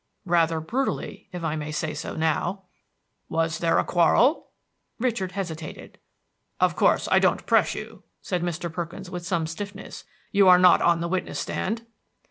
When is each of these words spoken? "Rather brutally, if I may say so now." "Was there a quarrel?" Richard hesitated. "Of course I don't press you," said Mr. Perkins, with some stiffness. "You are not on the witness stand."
"Rather 0.25 0.59
brutally, 0.59 1.29
if 1.31 1.43
I 1.43 1.55
may 1.55 1.71
say 1.71 1.93
so 1.93 2.15
now." 2.15 2.63
"Was 3.29 3.59
there 3.59 3.77
a 3.77 3.83
quarrel?" 3.83 4.49
Richard 4.97 5.33
hesitated. 5.33 5.99
"Of 6.59 6.75
course 6.75 7.07
I 7.11 7.19
don't 7.19 7.45
press 7.45 7.75
you," 7.75 8.01
said 8.19 8.41
Mr. 8.41 8.73
Perkins, 8.73 9.11
with 9.11 9.27
some 9.27 9.45
stiffness. 9.45 10.03
"You 10.31 10.47
are 10.47 10.57
not 10.57 10.81
on 10.81 11.01
the 11.01 11.07
witness 11.07 11.37
stand." 11.39 11.85